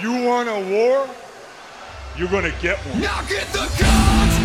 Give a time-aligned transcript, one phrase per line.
[0.00, 1.08] You want a war?
[2.18, 3.00] You're gonna get one.
[3.00, 4.35] Now get the guns,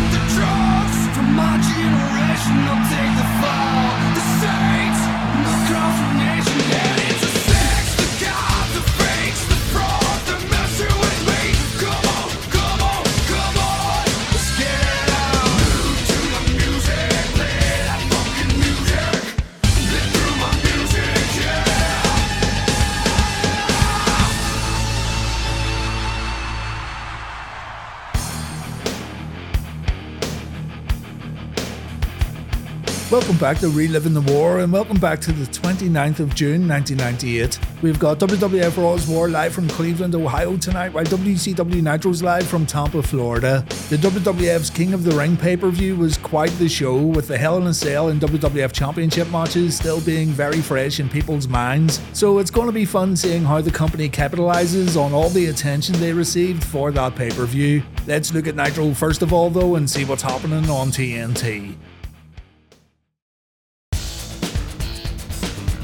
[33.12, 37.58] Welcome back to Reliving the War, and welcome back to the 29th of June 1998.
[37.82, 42.64] We've got WWF Raw's War live from Cleveland, Ohio tonight, while WCW Nitro's live from
[42.64, 43.66] Tampa, Florida.
[43.90, 47.36] The WWF's King of the Ring pay per view was quite the show, with the
[47.36, 52.00] Hell in a Cell and WWF Championship matches still being very fresh in people's minds.
[52.14, 56.00] So it's going to be fun seeing how the company capitalizes on all the attention
[56.00, 57.82] they received for that pay per view.
[58.06, 61.76] Let's look at Nitro first of all, though, and see what's happening on TNT.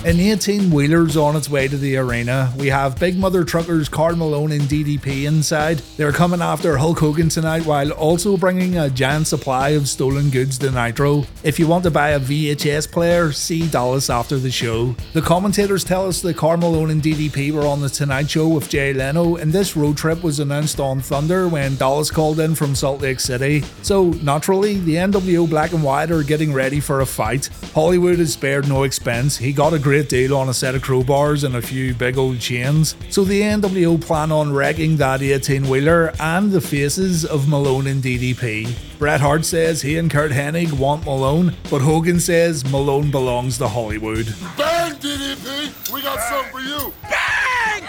[0.08, 2.50] An 18 wheeler's on its way to the arena.
[2.56, 5.82] We have Big Mother Truckers, Karl Malone, and DDP inside.
[5.98, 10.56] They're coming after Hulk Hogan tonight while also bringing a giant supply of stolen goods
[10.60, 11.24] to Nitro.
[11.44, 14.96] If you want to buy a VHS player, see Dallas after the show.
[15.12, 18.70] The commentators tell us that Karl Malone and DDP were on the Tonight Show with
[18.70, 22.74] Jay Leno, and this road trip was announced on Thunder when Dallas called in from
[22.74, 23.62] Salt Lake City.
[23.82, 27.50] So, naturally, the NWO Black and White are getting ready for a fight.
[27.74, 29.36] Hollywood has spared no expense.
[29.36, 32.38] He got a great deal on a set of crowbars and a few big old
[32.40, 32.94] chains.
[33.10, 38.02] So the NWO plan on wrecking that 18 wheeler and the faces of Malone and
[38.02, 38.76] DDP.
[38.98, 43.68] Bret Hart says he and Curt Hennig want Malone, but Hogan says Malone belongs to
[43.68, 44.26] Hollywood.
[44.56, 45.92] Bang, DDP!
[45.92, 46.92] We got something for you.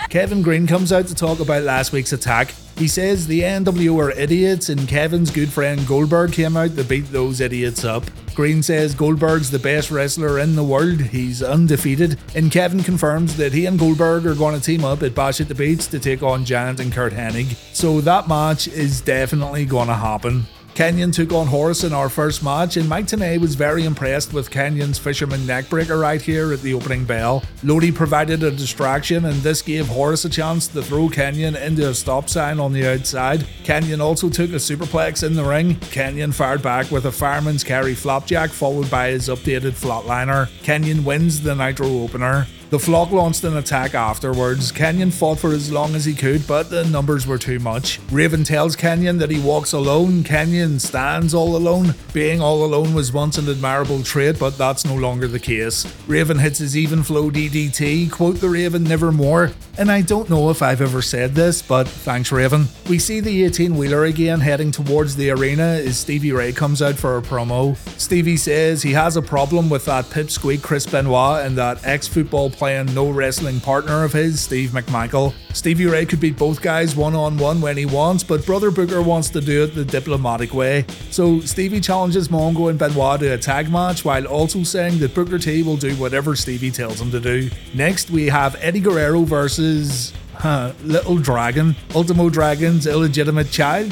[0.09, 2.55] Kevin Greene comes out to talk about last week's attack.
[2.77, 7.11] He says the NWO are idiots and Kevin's good friend Goldberg came out to beat
[7.11, 8.03] those idiots up.
[8.33, 13.53] Greene says Goldberg's the best wrestler in the world, he's undefeated, and Kevin confirms that
[13.53, 16.23] he and Goldberg are going to team up at Bash at the Beach to take
[16.23, 17.53] on Giant and Curt Hennig.
[17.75, 20.45] So that match is definitely going to happen.
[20.75, 24.49] Kanyon took on Horace in our first match, and Mike Tenay was very impressed with
[24.49, 27.43] Kanyon's fisherman neckbreaker right here at the opening bell.
[27.63, 31.93] Lodi provided a distraction, and this gave Horace a chance to throw Kanyon into a
[31.93, 33.45] stop sign on the outside.
[33.63, 35.75] Kanyon also took a superplex in the ring.
[35.91, 40.47] Kanyon fired back with a fireman's carry flapjack, followed by his updated flatliner.
[40.63, 42.47] Kanyon wins the Nitro opener.
[42.69, 44.71] The flock launched an attack afterwards.
[44.71, 47.99] Kanyon fought for as long as he could, but the numbers were too much.
[48.11, 50.23] Raven tells Kanyon that he walks alone.
[50.23, 51.95] Kanyon stands all alone.
[52.13, 55.91] Being all alone was once an admirable trait, but that's no longer the case.
[56.07, 59.51] Raven hits his even flow DDT, quote the Raven nevermore.
[59.79, 62.67] And I don't know if I've ever said this, but thanks, Raven.
[62.87, 66.95] We see the 18 wheeler again heading towards the arena as Stevie Ray comes out
[66.95, 67.77] for a promo.
[67.97, 72.51] Stevie says he has a problem with that pipsqueak Chris Benoit and that ex football
[72.59, 75.33] playing no wrestling partner of his, Steve McMichael.
[75.53, 79.01] Stevie Ray could beat both guys one on one when he wants, but Brother Booker
[79.01, 80.85] wants to do it the diplomatic way.
[81.09, 85.39] So Stevie challenges Mongo and Benoit to a tag match while also saying that Booker
[85.39, 87.49] T will do whatever Stevie tells him to do.
[87.73, 90.13] Next, we have Eddie Guerrero versus.
[90.39, 93.91] Huh, Little Dragon, Ultimo Dragon's illegitimate child,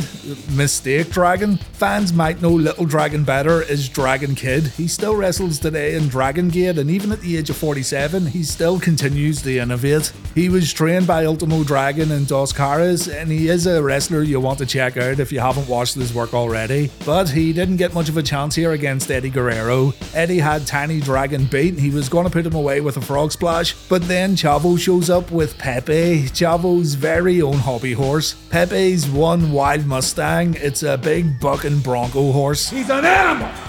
[0.56, 1.58] Mistake Dragon.
[1.74, 4.68] Fans might know Little Dragon better as Dragon Kid.
[4.68, 8.44] He still wrestles today in Dragon Gate, and even at the age of 47, he
[8.44, 10.13] still continues to innovate.
[10.35, 14.40] He was trained by Ultimo Dragon and Dos Caras, and he is a wrestler you
[14.40, 16.90] want to check out if you haven't watched his work already.
[17.06, 19.94] But he didn't get much of a chance here against Eddie Guerrero.
[20.14, 23.34] Eddie had Tiny Dragon beat, he was going to put him away with a frog
[23.34, 28.36] splash, but then Chavo shows up with Pepe, Chavo's very own hobby horse.
[28.52, 32.70] Pepe's one wild Mustang, it's a big bucking bronco horse.
[32.70, 33.48] He's an animal!
[33.48, 33.66] An animal!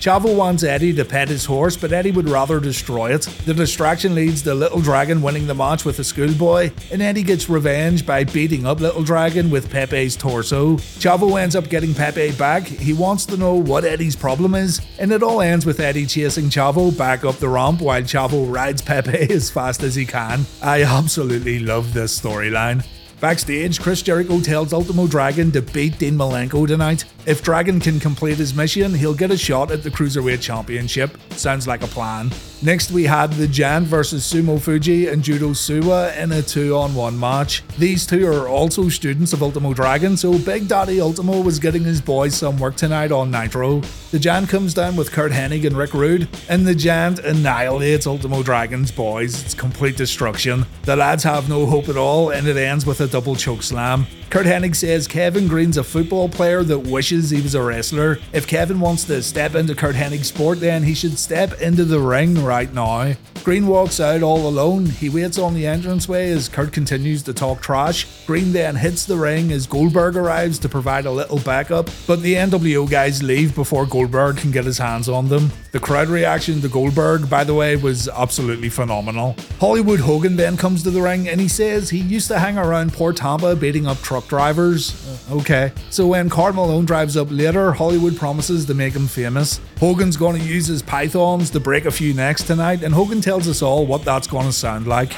[0.00, 3.24] Chavo wants Eddie to pet his horse, but Eddie would rather destroy it.
[3.44, 7.50] The distraction leads to Little Dragon winning the match with a schoolboy, and Eddie gets
[7.50, 10.76] revenge by beating up Little Dragon with Pepe's torso.
[10.76, 12.62] Chavo ends up getting Pepe back.
[12.62, 16.46] He wants to know what Eddie's problem is, and it all ends with Eddie chasing
[16.46, 20.46] Chavo back up the ramp while Chavo rides Pepe as fast as he can.
[20.62, 22.86] I absolutely love this storyline.
[23.20, 27.04] Backstage, Chris Jericho tells Ultimo Dragon to beat Dean Malenko tonight.
[27.26, 31.18] If Dragon can complete his mission, he'll get a shot at the Cruiserweight Championship.
[31.32, 32.30] Sounds like a plan.
[32.62, 36.94] Next, we had the Giant versus Sumo Fuji and Judo Suwa in a two on
[36.94, 37.62] one match.
[37.78, 42.02] These two are also students of Ultimo Dragon, so Big Daddy Ultimo was getting his
[42.02, 43.80] boys some work tonight on Nitro.
[44.10, 48.42] The Giant comes down with Curt Hennig and Rick Rude, and the Giant annihilates Ultimo
[48.42, 49.42] Dragon's boys.
[49.42, 50.66] It's complete destruction.
[50.82, 54.06] The lads have no hope at all, and it ends with a double choke slam.
[54.30, 58.18] Curt Hennig says Kevin Greene's a football player that wishes he was a wrestler.
[58.32, 61.98] If Kevin wants to step into Curt Hennig's sport, then he should step into the
[61.98, 63.14] ring right now.
[63.44, 64.84] Greene walks out all alone.
[64.86, 68.06] He waits on the entranceway as Curt continues to talk trash.
[68.26, 72.34] Greene then hits the ring as Goldberg arrives to provide a little backup, but the
[72.34, 75.50] NWO guys leave before Goldberg can get his hands on them.
[75.72, 79.36] The crowd reaction to Goldberg, by the way, was absolutely phenomenal.
[79.58, 82.92] Hollywood Hogan then comes to the ring and he says he used to hang around
[82.92, 84.94] Port Tampa beating up truck drivers.
[85.30, 85.72] Uh, okay.
[85.88, 89.60] So when Karl Malone drives up later, Hollywood promises to make him famous.
[89.80, 93.48] Hogan's going to use his pythons to break a few necks tonight, and Hogan tells
[93.48, 95.14] us all what that's going to sound like.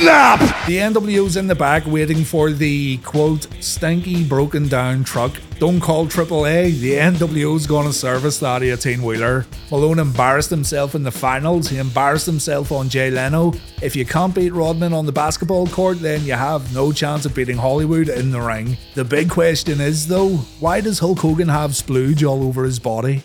[0.00, 0.40] Snap!
[0.66, 5.36] The NWO's in the back waiting for the quote stinky broken down truck.
[5.58, 9.44] Don't call AAA, the NWO's gonna service that 18 wheeler.
[9.70, 13.52] Malone embarrassed himself in the finals, he embarrassed himself on Jay Leno.
[13.82, 17.34] If you can't beat Rodman on the basketball court, then you have no chance of
[17.34, 18.78] beating Hollywood in the ring.
[18.94, 20.30] The big question is though,
[20.60, 23.22] why does Hulk Hogan have splooge all over his body?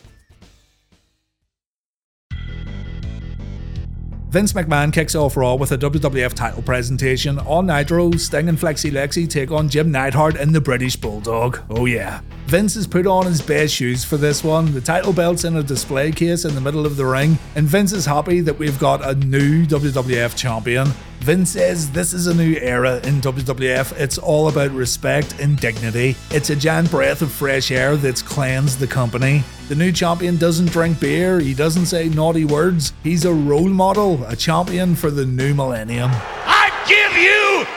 [4.36, 7.40] Vince McMahon kicks off Raw with a WWF title presentation.
[7.40, 11.62] On Nitro, Sting and Flexi Lexi take on Jim Neidhart and the British Bulldog.
[11.70, 12.20] Oh yeah.
[12.48, 14.74] Vince has put on his best shoes for this one.
[14.74, 17.94] The title belt's in a display case in the middle of the ring, and Vince
[17.94, 20.88] is happy that we've got a new WWF champion.
[21.22, 23.98] Vince says this is a new era in WWF.
[23.98, 26.18] It's all about respect and dignity.
[26.32, 29.46] It's a giant breath of fresh air that's cleansed the company.
[29.68, 32.94] The new champion doesn't drink beer, he doesn't say naughty words.
[33.04, 36.12] He's a role model, a champion for the new millennium.
[36.14, 37.75] I give you!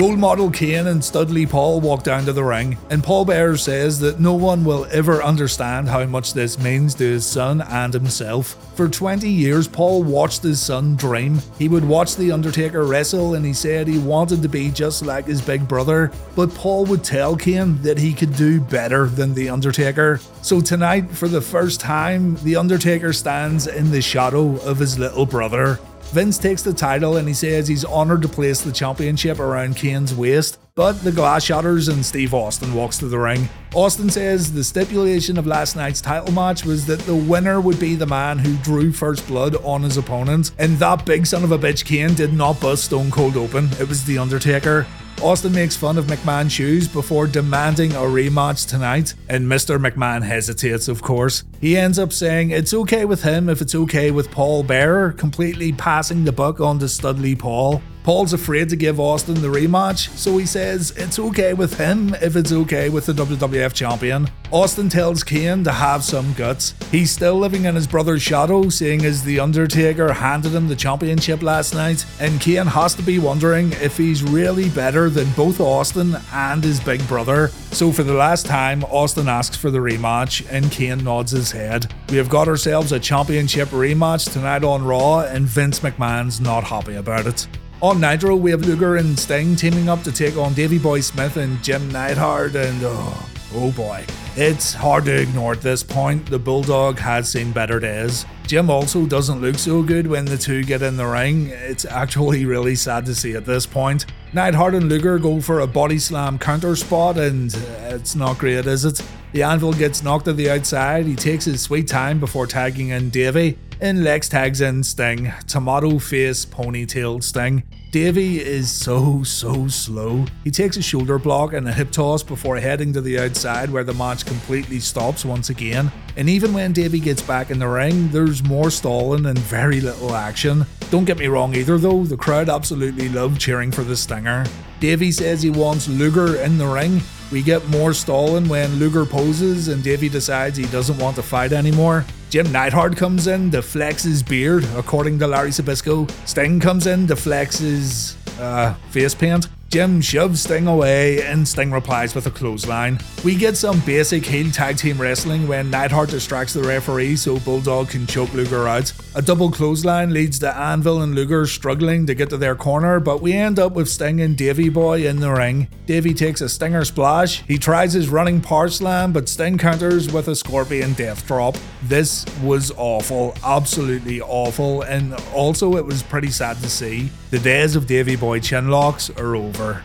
[0.00, 4.00] Role model Kane and Studley Paul walk down to the ring, and Paul Bearer says
[4.00, 8.56] that no one will ever understand how much this means to his son and himself.
[8.74, 11.40] For 20 years, Paul watched his son dream.
[11.60, 15.26] He would watch The Undertaker wrestle, and he said he wanted to be just like
[15.26, 16.10] his big brother.
[16.34, 20.18] But Paul would tell Kane that he could do better than The Undertaker.
[20.42, 25.24] So tonight, for the first time, The Undertaker stands in the shadow of his little
[25.24, 25.78] brother.
[26.12, 30.14] Vince takes the title and he says he's honoured to place the championship around Kane's
[30.14, 33.48] waist, but the glass shatters and Steve Austin walks to the ring.
[33.74, 37.96] Austin says the stipulation of last night's title match was that the winner would be
[37.96, 41.58] the man who drew first blood on his opponent, and that big son of a
[41.58, 44.86] bitch Kane did not bust Stone Cold open, it was The Undertaker.
[45.22, 49.78] Austin makes fun of McMahon's shoes before demanding a rematch tonight, and Mr.
[49.78, 51.44] McMahon hesitates, of course.
[51.60, 55.72] He ends up saying it's okay with him if it's okay with Paul Bearer, completely
[55.72, 57.80] passing the buck on to Studley Paul.
[58.04, 62.36] Paul's afraid to give Austin the rematch, so he says it's okay with him if
[62.36, 64.28] it's okay with the WWF champion.
[64.50, 66.74] Austin tells Kane to have some guts.
[66.90, 71.42] He's still living in his brother's shadow, seeing as The Undertaker handed him the championship
[71.42, 76.14] last night, and Kane has to be wondering if he's really better than both Austin
[76.30, 77.48] and his big brother.
[77.72, 81.90] So for the last time, Austin asks for the rematch, and Kane nods his head.
[82.10, 86.96] We have got ourselves a championship rematch tonight on Raw, and Vince McMahon's not happy
[86.96, 87.48] about it.
[87.84, 91.36] On Nitro, we have Luger and Sting teaming up to take on Davey Boy Smith
[91.36, 94.06] and Jim Neidhart, and oh, oh boy.
[94.36, 98.24] It's hard to ignore at this point, the Bulldog has seen better days.
[98.46, 101.48] Jim also doesn't look so good when the two get in the ring.
[101.48, 104.06] It's actually really sad to see at this point.
[104.32, 107.52] Neidhart and Luger go for a body slam counter spot, and
[107.88, 109.02] it's not great, is it?
[109.32, 113.10] The anvil gets knocked to the outside, he takes his sweet time before tagging in
[113.10, 117.62] Davey, and Lex tags in Sting, tomato face ponytailed Sting.
[117.90, 120.24] Davey is so, so slow.
[120.42, 123.84] He takes a shoulder block and a hip toss before heading to the outside where
[123.84, 125.92] the match completely stops once again.
[126.16, 130.14] And even when Davey gets back in the ring, there's more stalling and very little
[130.14, 130.66] action.
[130.90, 134.44] Don't get me wrong either though, the crowd absolutely love cheering for the Stinger.
[134.80, 137.00] Davey says he wants Luger in the ring.
[137.30, 141.52] We get more stalling when Luger poses and Davey decides he doesn't want to fight
[141.52, 142.04] anymore.
[142.34, 146.10] Jim Neidhart comes in to flex his beard, according to Larry Zbyszko.
[146.26, 149.46] Sting comes in to flex his uh, face paint.
[149.68, 152.98] Jim shoves Sting away, and Sting replies with a clothesline.
[153.24, 157.90] We get some basic heel tag team wrestling when Neidhart distracts the referee so Bulldog
[157.90, 158.92] can choke Luger out.
[159.16, 163.22] A double clothesline leads to Anvil and Luger struggling to get to their corner, but
[163.22, 165.68] we end up with Sting and Davey Boy in the ring.
[165.86, 167.42] Davey takes a Stinger splash.
[167.42, 171.56] He tries his running power slam, but Sting counters with a Scorpion death drop.
[171.84, 177.08] This was awful, absolutely awful, and also it was pretty sad to see.
[177.30, 179.84] The days of Davey Boy chin locks are over.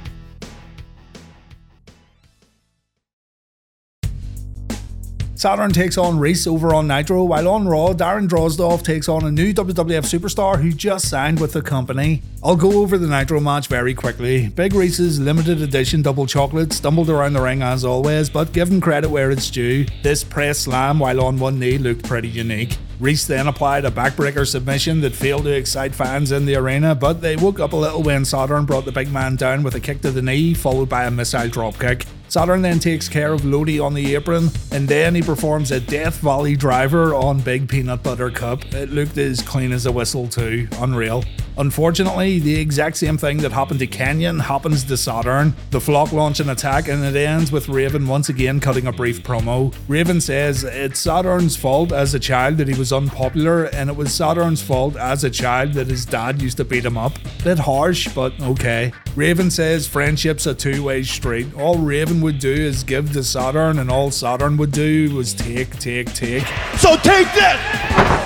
[5.40, 9.32] Saturn takes on Reese over on Nitro, while on Raw, Darren Drozdov takes on a
[9.32, 12.22] new WWF superstar who just signed with the company.
[12.44, 14.50] I'll go over the Nitro match very quickly.
[14.50, 18.82] Big Reese's limited edition double chocolate stumbled around the ring as always, but give him
[18.82, 19.86] credit where it's due.
[20.04, 22.78] This press slam while on one knee looked pretty unique.
[23.00, 27.22] Reese then applied a backbreaker submission that failed to excite fans in the arena, but
[27.22, 30.02] they woke up a little when Saturn brought the big man down with a kick
[30.02, 32.06] to the knee, followed by a missile dropkick.
[32.30, 36.20] Saturn then takes care of Lodi on the apron, and then he performs a Death
[36.20, 38.64] Valley driver on Big Peanut Butter Cup.
[38.74, 40.68] It looked as clean as a whistle, too.
[40.74, 41.24] Unreal.
[41.60, 45.54] Unfortunately, the exact same thing that happened to Kanyon happens to Saturn.
[45.72, 49.24] The flock launch an attack, and it ends with Raven once again cutting a brief
[49.24, 49.76] promo.
[49.90, 54.14] Raven says it's Saturn's fault as a child that he was unpopular, and it was
[54.14, 57.20] Saturn's fault as a child that his dad used to beat him up.
[57.44, 58.94] Bit harsh, but okay.
[59.18, 61.54] Raven says friendship's a two way street.
[61.56, 65.78] All Raven would do is give to Saturn, and all Saturn would do was take,
[65.78, 66.46] take, take.
[66.78, 68.19] So take this!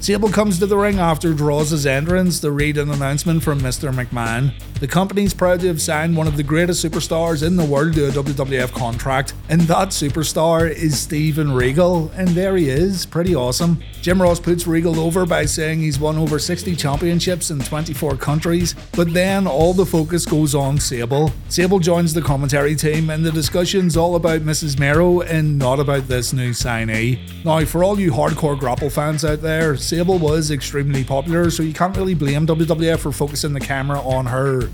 [0.00, 3.92] Sable comes to the ring after Droz's his entrance to read an announcement from Mr.
[3.92, 4.52] McMahon.
[4.80, 8.06] The company's proud to have signed one of the greatest superstars in the world to
[8.06, 13.82] a WWF contract, and that superstar is Steven Regal, and there he is, pretty awesome.
[14.02, 18.76] Jim Ross puts Regal over by saying he's won over 60 championships in 24 countries,
[18.92, 21.32] but then all the focus goes on Sable.
[21.48, 24.78] Sable joins the commentary team, and the discussion's all about Mrs.
[24.78, 27.18] Mero and not about this new signee.
[27.44, 31.74] Now, for all you hardcore grapple fans out there, Sable was extremely popular, so you
[31.74, 34.67] can't really blame WWF for focusing the camera on her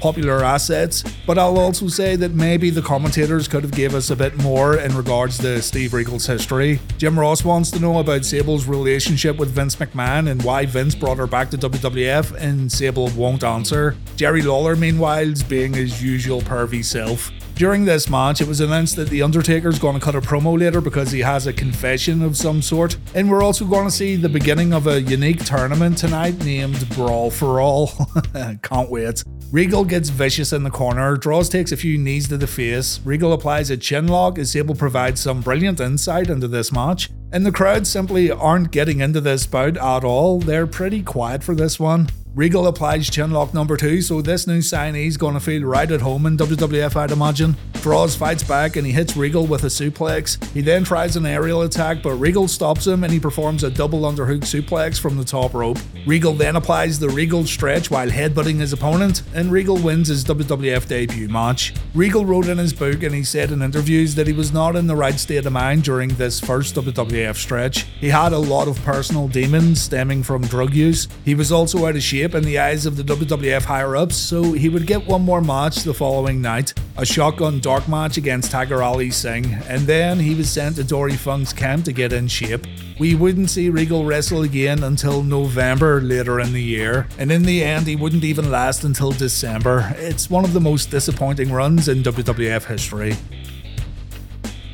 [0.00, 1.02] popular assets.
[1.26, 4.76] But I'll also say that maybe the commentators could have gave us a bit more
[4.76, 6.80] in regards to Steve Regal's history.
[6.98, 11.18] Jim Ross wants to know about Sable's relationship with Vince McMahon and why Vince brought
[11.18, 13.96] her back to WWF, and Sable won't answer.
[14.16, 17.30] Jerry Lawler, meanwhile, is being his usual pervy self.
[17.56, 20.82] During this match, it was announced that The Undertaker's going to cut a promo later
[20.82, 22.98] because he has a confession of some sort.
[23.14, 27.30] And we're also going to see the beginning of a unique tournament tonight named Brawl
[27.30, 27.92] for All.
[28.62, 29.24] Can't wait.
[29.50, 33.32] Regal gets vicious in the corner, Droz takes a few knees to the face, Regal
[33.32, 37.52] applies a chin lock as Sable provides some brilliant insight into this match, and the
[37.52, 42.08] crowd simply aren't getting into this bout at all, they're pretty quiet for this one.
[42.36, 46.36] Regal applies chinlock number two, so this new signee's gonna feel right at home in
[46.36, 47.56] WWF, I'd imagine.
[47.80, 50.44] Droz fights back and he hits Regal with a suplex.
[50.52, 54.00] He then tries an aerial attack, but Regal stops him and he performs a double
[54.00, 55.78] underhook suplex from the top rope.
[56.04, 60.86] Regal then applies the Regal stretch while headbutting his opponent, and Regal wins his WWF
[60.86, 61.72] debut match.
[61.94, 64.86] Regal wrote in his book and he said in interviews that he was not in
[64.86, 67.84] the right state of mind during this first WWF stretch.
[67.98, 71.08] He had a lot of personal demons stemming from drug use.
[71.24, 74.52] He was also out of shape in the eyes of the WWF higher ups, so
[74.52, 78.82] he would get one more match the following night a shotgun dark match against Tiger
[78.82, 82.66] Ali Singh, and then he was sent to Dory Funk's camp to get in shape.
[82.98, 87.62] We wouldn't see Regal wrestle again until November later in the year, and in the
[87.62, 89.94] end, he wouldn't even last until December.
[89.98, 93.14] It's one of the most disappointing runs in WWF history.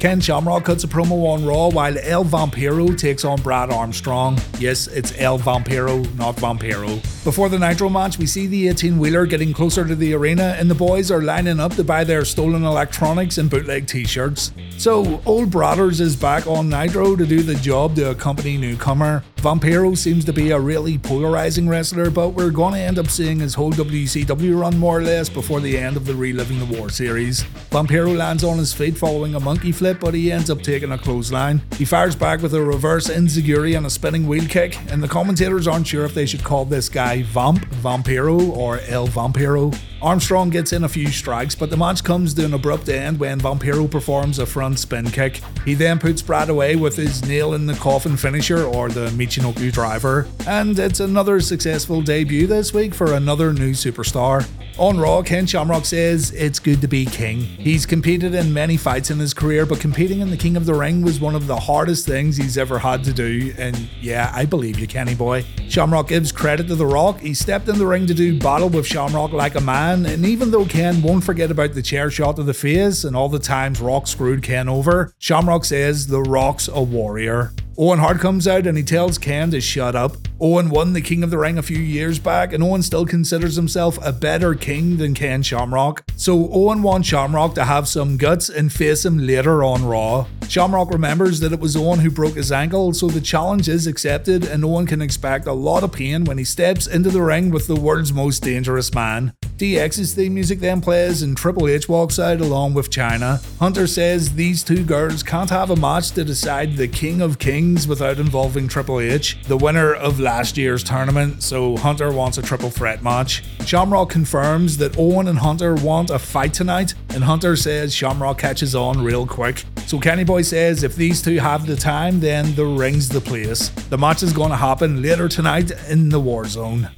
[0.02, 4.36] Ken Shamrock cuts a promo on Raw while El Vampiro takes on Brad Armstrong.
[4.58, 7.00] Yes, it's El Vampiro, not Vampiro.
[7.22, 10.68] Before the Nitro match, we see the 18 wheeler getting closer to the arena, and
[10.68, 14.50] the boys are lining up to buy their stolen electronics and bootleg t shirts.
[14.76, 19.22] So, Old Brothers is back on Nitro to do the job to accompany newcomer.
[19.42, 23.40] Vampiro seems to be a really polarizing wrestler, but we're going to end up seeing
[23.40, 26.88] his whole WCW run more or less before the end of the Reliving the War
[26.88, 27.42] series.
[27.72, 30.98] Vampiro lands on his feet following a monkey flip, but he ends up taking a
[30.98, 31.60] clothesline.
[31.76, 35.66] He fires back with a reverse enziguri and a spinning wheel kick, and the commentators
[35.66, 39.76] aren't sure if they should call this guy Vamp, Vampiro, or El Vampiro.
[40.02, 43.38] Armstrong gets in a few strikes, but the match comes to an abrupt end when
[43.38, 45.40] Vampiro performs a front spin kick.
[45.64, 49.72] He then puts Brad away with his nail in the coffin finisher or the Michinoku
[49.72, 54.46] driver, and it's another successful debut this week for another new superstar.
[54.78, 57.40] On Raw, Ken Shamrock says it's good to be king.
[57.40, 60.74] He's competed in many fights in his career, but competing in the King of the
[60.74, 64.44] Ring was one of the hardest things he's ever had to do, and yeah, I
[64.44, 65.44] believe you, Kenny boy.
[65.68, 67.20] Shamrock gives credit to The Rock.
[67.20, 70.50] He stepped in the ring to do battle with Shamrock like a man and even
[70.50, 73.80] though Ken won't forget about the chair shot to the face and all the times
[73.80, 77.52] Rock screwed Ken over, Shamrock says The Rock's a warrior.
[77.78, 80.16] Owen Hart comes out and he tells Ken to shut up.
[80.44, 83.54] Owen won the King of the Ring a few years back, and Owen still considers
[83.54, 86.02] himself a better king than Ken Shamrock.
[86.16, 90.26] So Owen wants Shamrock to have some guts and face him later on Raw.
[90.48, 94.44] Shamrock remembers that it was Owen who broke his ankle, so the challenge is accepted,
[94.44, 97.68] and Owen can expect a lot of pain when he steps into the ring with
[97.68, 99.32] the world's most dangerous man.
[99.62, 103.40] DX's theme music then plays, and Triple H walks out along with Chyna.
[103.60, 107.86] Hunter says these two girls can't have a match to decide the King of Kings
[107.86, 112.70] without involving Triple H, the winner of last year's tournament, so Hunter wants a triple
[112.70, 113.44] threat match.
[113.66, 118.74] Shamrock confirms that Owen and Hunter want a fight tonight, and Hunter says Shamrock catches
[118.74, 119.64] on real quick.
[119.84, 123.68] So Kenny Boy says if these two have the time, then the ring's the place.
[123.90, 126.88] The match is going to happen later tonight in the War Zone.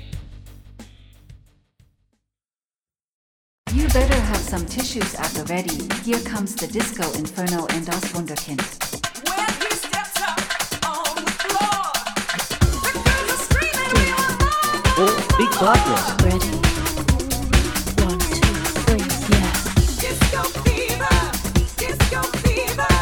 [3.72, 5.78] You better have some tissues at the ready.
[6.04, 8.93] Here comes the Disco Inferno and Das Wunderkind.
[15.34, 16.22] More!" Big progress.
[16.22, 16.46] Ready?
[18.04, 19.50] One, two, three, yeah.
[20.00, 21.16] Disco fever,
[21.76, 22.94] disco fever,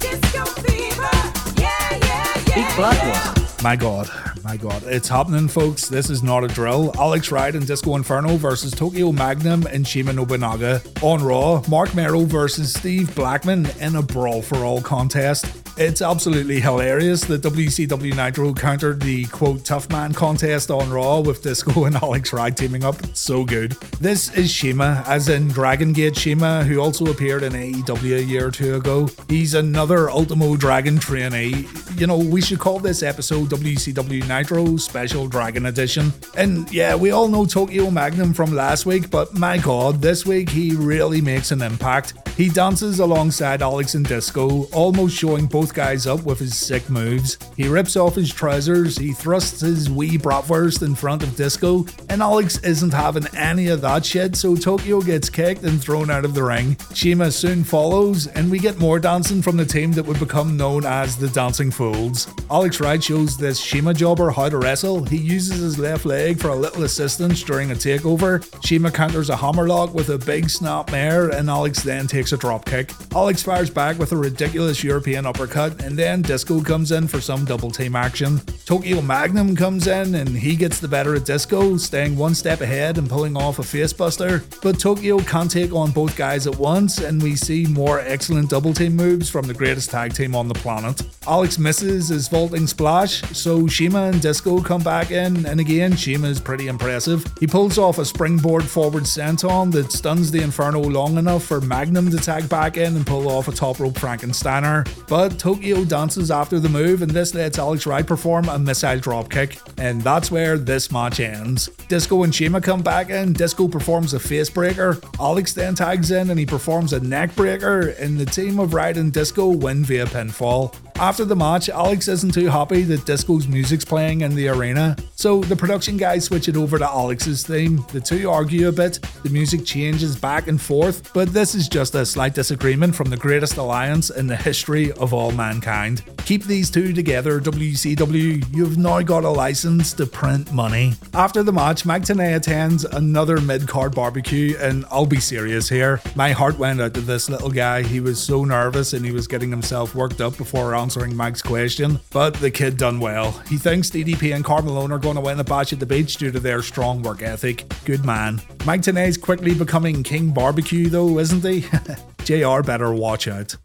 [0.00, 1.14] disco fever.
[1.60, 2.54] Yeah, yeah, yeah.
[2.54, 3.62] Big progress.
[3.62, 4.08] My god,
[4.44, 5.88] my god, it's happening, folks.
[5.88, 6.92] This is not a drill.
[6.98, 10.80] Alex Wright and Disco Inferno versus Tokyo Magnum and Shima Nobunaga.
[11.02, 15.46] On Raw, Mark Mero versus Steve Blackman in a brawl for all contest.
[15.80, 21.40] It's absolutely hilarious that WCW Nitro countered the quote tough man contest on Raw with
[21.44, 22.96] Disco and Alex Wright teaming up.
[23.14, 23.76] So good.
[24.00, 28.48] This is Shima, as in Dragon Gate Shima, who also appeared in AEW a year
[28.48, 29.08] or two ago.
[29.28, 31.68] He's another Ultimo Dragon trainee.
[31.94, 36.12] You know, we should call this episode WCW Nitro Special Dragon Edition.
[36.36, 40.48] And yeah, we all know Tokyo Magnum from last week, but my god, this week
[40.48, 42.14] he really makes an impact.
[42.36, 47.38] He dances alongside Alex and Disco, almost showing both guys up with his sick moves.
[47.56, 52.22] He rips off his trousers, he thrusts his wee bratwurst in front of Disco, and
[52.22, 56.34] Alex isn't having any of that shit, so Tokyo gets kicked and thrown out of
[56.34, 56.76] the ring.
[56.94, 60.84] Shima soon follows, and we get more dancing from the team that would become known
[60.84, 62.26] as the Dancing Fools.
[62.50, 65.04] Alex Wright shows this Shima jobber how to wrestle.
[65.04, 68.44] He uses his left leg for a little assistance during a takeover.
[68.64, 72.94] Shima counters a hammerlock with a big snap mare, and Alex then takes a dropkick.
[73.14, 77.44] Alex fires back with a ridiculous European uppercut, and then Disco comes in for some
[77.44, 78.40] double team action.
[78.64, 82.96] Tokyo Magnum comes in, and he gets the better of Disco, staying one step ahead
[82.96, 84.44] and pulling off a facebuster.
[84.62, 88.72] But Tokyo can't take on both guys at once, and we see more excellent double
[88.72, 91.02] team moves from the greatest tag team on the planet.
[91.26, 96.28] Alex misses his vaulting splash, so Shima and Disco come back in, and again, Shima
[96.28, 97.24] is pretty impressive.
[97.40, 102.10] He pulls off a springboard forward senton that stuns the Inferno long enough for Magnum
[102.10, 104.86] to tag back in and pull off a top rope Frankensteiner.
[105.08, 109.58] But Tokyo dances after the move, and this lets Alex Wright perform a missile dropkick,
[109.78, 111.68] and that's where this match ends.
[111.88, 115.02] Disco and Shima come back in, Disco performs a facebreaker.
[115.18, 119.10] Alex then tags in and he performs a neckbreaker, and the team of Wright and
[119.10, 120.74] Disco win via pinfall.
[120.96, 125.42] After the match, Alex isn't too happy that Disco's music's playing in the arena, so
[125.42, 127.84] the production guys switch it over to Alex's theme.
[127.92, 131.94] The two argue a bit, the music changes back and forth, but this is just
[131.94, 136.02] a slight disagreement from the greatest alliance in the history of all mankind.
[136.28, 140.92] Keep these two together, WCW, you've now got a license to print money.
[141.14, 146.02] After the match, Mike Tenay attends another mid card barbecue, and I'll be serious here.
[146.14, 147.82] My heart went out to this little guy.
[147.82, 151.98] He was so nervous and he was getting himself worked up before answering Mike's question,
[152.10, 153.32] but the kid done well.
[153.48, 156.18] He thinks DDP and Karl Malone are going to win a Bash at the Beach
[156.18, 157.72] due to their strong work ethic.
[157.86, 158.42] Good man.
[158.66, 161.64] Mike Tenay's quickly becoming King Barbecue, though, isn't he?
[162.24, 163.56] JR better watch out.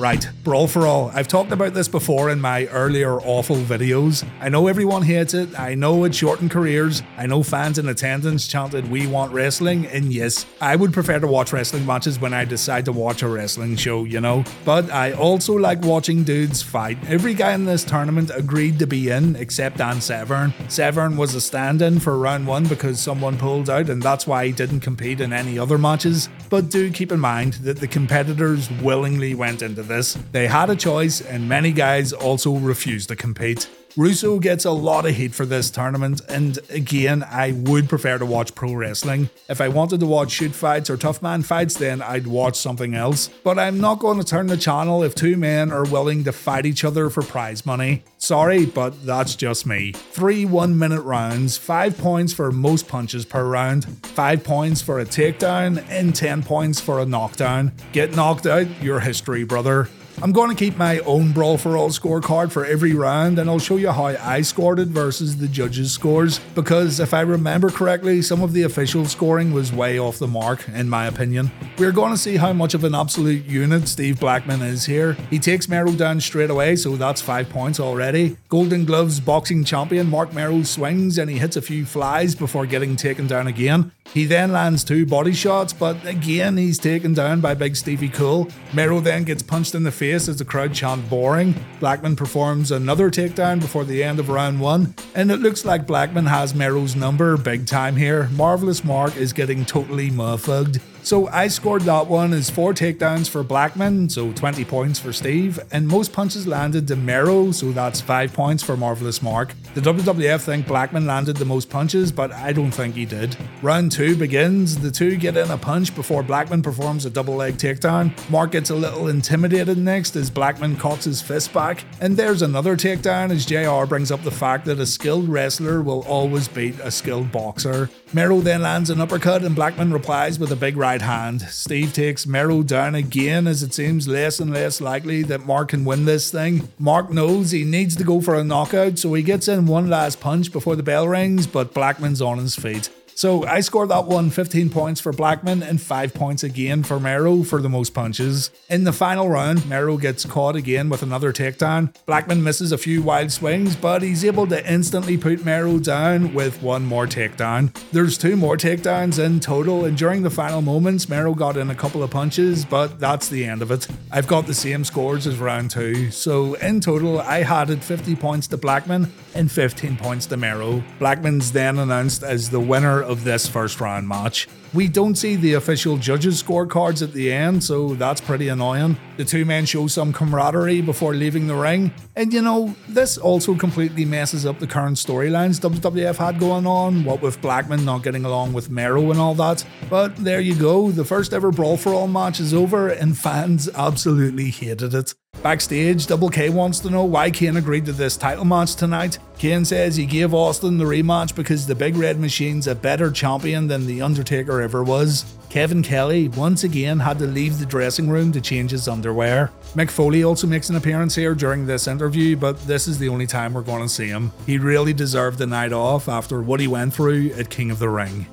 [0.00, 1.10] Right, Brawl for All.
[1.12, 4.26] I've talked about this before in my earlier awful videos.
[4.40, 8.48] I know everyone hates it, I know it shortened careers, I know fans in attendance
[8.48, 12.46] chanted, We want wrestling, and yes, I would prefer to watch wrestling matches when I
[12.46, 14.42] decide to watch a wrestling show, you know?
[14.64, 16.96] But I also like watching dudes fight.
[17.06, 20.54] Every guy in this tournament agreed to be in, except Dan Severn.
[20.68, 24.46] Severn was a stand in for round one because someone pulled out, and that's why
[24.46, 26.30] he didn't compete in any other matches.
[26.48, 30.16] But do keep in mind that the competitors willingly went into this.
[30.32, 33.68] They had a choice, and many guys also refused to compete.
[33.96, 38.26] Russo gets a lot of hate for this tournament, and again, I would prefer to
[38.26, 39.30] watch pro wrestling.
[39.48, 42.94] If I wanted to watch shoot fights or tough man fights, then I'd watch something
[42.94, 43.28] else.
[43.42, 46.66] But I'm not going to turn the channel if two men are willing to fight
[46.66, 48.04] each other for prize money.
[48.18, 49.92] Sorry, but that's just me.
[49.92, 55.04] Three one minute rounds, five points for most punches per round, five points for a
[55.04, 57.72] takedown, and 10 points for a knockdown.
[57.92, 59.88] Get knocked out, your history, brother.
[60.22, 63.58] I'm going to keep my own Brawl for All scorecard for every round and I'll
[63.58, 68.20] show you how I scored it versus the judges' scores because if I remember correctly,
[68.20, 71.50] some of the official scoring was way off the mark, in my opinion.
[71.78, 75.14] We're going to see how much of an absolute unit Steve Blackman is here.
[75.30, 78.36] He takes Mero down straight away, so that's 5 points already.
[78.50, 82.94] Golden Gloves boxing champion Mark Mero swings and he hits a few flies before getting
[82.94, 83.90] taken down again.
[84.12, 88.48] He then lands two body shots, but again he's taken down by Big Stevie Cool.
[88.74, 91.54] Mero then gets punched in the face as the crowd chant boring.
[91.78, 96.26] Blackman performs another takedown before the end of round one, and it looks like Blackman
[96.26, 98.28] has Mero's number big time here.
[98.32, 100.80] Marvelous Mark is getting totally muffugged.
[101.02, 105.58] So I scored that one as four takedowns for Blackman, so 20 points for Steve,
[105.72, 109.54] and most punches landed to Mero, so that's 5 points for Marvelous Mark.
[109.74, 113.36] The WWF think Blackman landed the most punches, but I don't think he did.
[113.62, 117.56] Round 2 begins, the two get in a punch before Blackman performs a double leg
[117.56, 118.12] takedown.
[118.30, 122.76] Mark gets a little intimidated next as Blackman cocks his fist back, and there's another
[122.76, 126.90] takedown as JR brings up the fact that a skilled wrestler will always beat a
[126.90, 127.88] skilled boxer.
[128.12, 131.42] Mero then lands an uppercut and Blackman replies with a big right hand.
[131.42, 135.84] Steve takes Mero down again as it seems less and less likely that Mark can
[135.84, 136.68] win this thing.
[136.76, 140.18] Mark knows he needs to go for a knockout, so he gets in one last
[140.18, 142.90] punch before the bell rings, but Blackman's on his feet.
[143.20, 147.42] So I scored that one 15 points for Blackman and 5 points again for Mero
[147.42, 148.50] for the most punches.
[148.70, 151.94] In the final round, Mero gets caught again with another takedown.
[152.06, 156.62] Blackman misses a few wild swings, but he's able to instantly put Mero down with
[156.62, 157.76] one more takedown.
[157.92, 161.74] There's two more takedowns in total, and during the final moments, Mero got in a
[161.74, 163.86] couple of punches, but that's the end of it.
[164.10, 168.16] I've got the same scores as round two, so in total, I had it 50
[168.16, 170.82] points to Blackman and 15 points to Mero.
[170.98, 174.48] Blackman's then announced as the winner of this first round match.
[174.72, 178.96] We don't see the official judges' scorecards at the end, so that's pretty annoying.
[179.16, 183.56] The two men show some camaraderie before leaving the ring, and you know, this also
[183.56, 188.24] completely messes up the current storylines WWF had going on, what with Blackman not getting
[188.24, 189.64] along with Mero and all that.
[189.90, 193.68] But there you go, the first ever Brawl for All match is over, and fans
[193.74, 195.14] absolutely hated it.
[195.42, 199.18] Backstage, Double K wants to know why Kane agreed to this title match tonight.
[199.38, 203.66] Kane says he gave Austin the rematch because the Big Red Machine's a better champion
[203.66, 205.24] than The Undertaker ever was.
[205.48, 209.50] Kevin Kelly once again had to leave the dressing room to change his underwear.
[209.74, 213.26] Mick Foley also makes an appearance here during this interview, but this is the only
[213.26, 214.32] time we're going to see him.
[214.44, 217.88] He really deserved the night off after what he went through at King of the
[217.88, 218.26] Ring.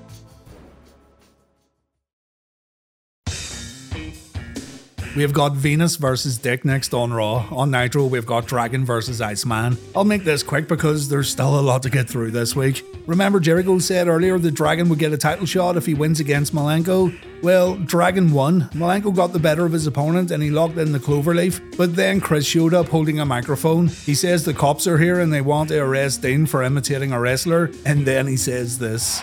[5.18, 7.48] We've got Venis versus Dick next on Raw.
[7.50, 9.76] On Nitro, we've got Dragon versus Iceman.
[9.96, 12.86] I'll make this quick because there's still a lot to get through this week.
[13.08, 16.54] Remember, Jericho said earlier that Dragon would get a title shot if he wins against
[16.54, 17.18] Malenko?
[17.42, 18.70] Well, Dragon won.
[18.76, 21.76] Malenko got the better of his opponent and he locked in the cloverleaf.
[21.78, 23.88] But then Chris showed up holding a microphone.
[23.88, 27.20] He says the cops are here and they want to arrest Dean for imitating a
[27.20, 27.72] wrestler.
[27.88, 29.20] And then he says this.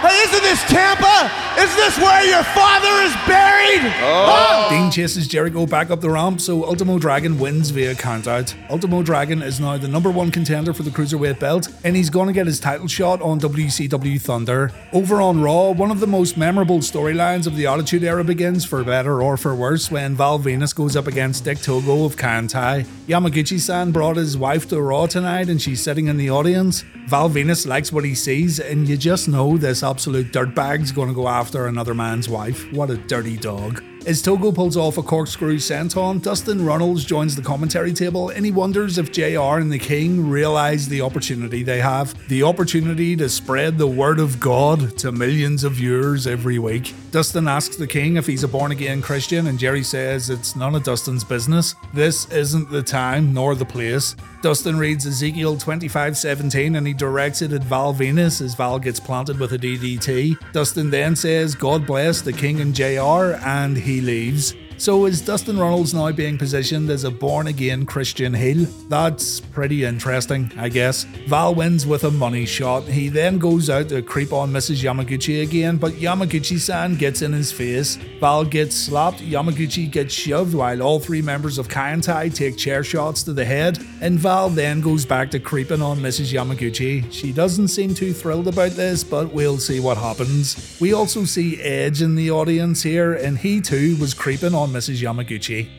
[0.00, 1.28] Hey, isn't this Tampa?
[1.58, 3.82] Is this where your father is buried?
[4.00, 4.26] Oh.
[4.30, 4.70] Huh?
[4.70, 8.54] Dean chases Jericho back up the ramp, so Ultimo Dragon wins via countout.
[8.70, 12.28] Ultimo Dragon is now the number one contender for the Cruiserweight belt, and he's going
[12.28, 14.70] to get his title shot on WCW Thunder.
[14.92, 18.84] Over on Raw, one of the most memorable storylines of the Attitude Era begins, for
[18.84, 22.86] better or for worse, when Val Venis goes up against Dick Togo of Kaientai.
[23.08, 26.84] Yamaguchi san brought his wife to Raw tonight, and she's sitting in the audience.
[27.06, 31.14] Val Venis likes what he sees, and you just know this absolute dirtbag's going to
[31.14, 32.70] go after another man's wife.
[32.72, 33.82] What a dirty dog.
[34.06, 38.50] As Togo pulls off a corkscrew senton, Dustin Runnels joins the commentary table and he
[38.50, 42.14] wonders if JR and the King realize the opportunity they have.
[42.28, 46.94] The opportunity to spread the word of God to millions of viewers every week.
[47.10, 50.74] Dustin asks the King if he's a born again Christian, and Jerry says it's none
[50.74, 51.74] of Dustin's business.
[51.92, 54.16] This isn't the time nor the place.
[54.40, 59.40] Dustin reads Ezekiel 25:17 and he directs it at Val Venis as Val gets planted
[59.40, 60.36] with a DDT.
[60.52, 64.54] Dustin then says, God bless the King and JR, and he leaves.
[64.78, 68.64] So is Dustin Runnels now being positioned as a born again Christian heel?
[68.88, 71.02] That's pretty interesting, I guess.
[71.26, 72.84] Val wins with a money shot.
[72.84, 74.84] He then goes out to creep on Mrs.
[74.84, 77.96] Yamaguchi again, but Yamaguchi san gets in his face.
[78.20, 83.24] Val gets slapped, Yamaguchi gets shoved while all three members of Kaientai take chair shots
[83.24, 86.32] to the head, and Val then goes back to creeping on Mrs.
[86.32, 87.12] Yamaguchi.
[87.12, 90.78] She doesn't seem too thrilled about this, but we'll see what happens.
[90.80, 95.02] We also see Edge in the audience here, and he too was creeping on Mrs.
[95.02, 95.77] Yamaguchi.